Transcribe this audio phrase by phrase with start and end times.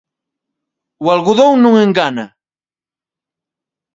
[1.03, 2.25] O algodón non engana.